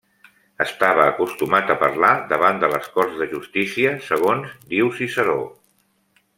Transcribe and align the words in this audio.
Estava 0.63 1.03
acostumat 1.09 1.73
a 1.73 1.75
parlar 1.83 2.13
davant 2.33 2.63
de 2.63 2.71
les 2.77 2.89
corts 2.97 3.21
de 3.21 3.29
justícia, 3.35 3.95
segons 4.09 4.59
diu 4.75 4.93
Ciceró. 5.01 5.41